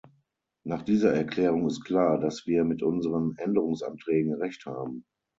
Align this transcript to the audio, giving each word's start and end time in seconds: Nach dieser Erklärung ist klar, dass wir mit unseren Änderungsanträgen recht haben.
Nach 0.63 0.81
dieser 0.81 1.13
Erklärung 1.13 1.67
ist 1.67 1.83
klar, 1.83 2.19
dass 2.19 2.47
wir 2.47 2.63
mit 2.63 2.81
unseren 2.81 3.35
Änderungsanträgen 3.37 4.33
recht 4.33 4.65
haben. 4.65 5.05